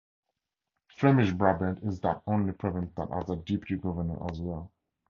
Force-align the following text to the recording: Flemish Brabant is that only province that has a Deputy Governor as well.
Flemish 0.97 1.31
Brabant 1.31 1.83
is 1.83 1.99
that 1.99 2.23
only 2.25 2.53
province 2.53 2.91
that 2.97 3.11
has 3.11 3.29
a 3.29 3.35
Deputy 3.35 3.75
Governor 3.75 4.17
as 4.31 4.41
well. 4.41 4.71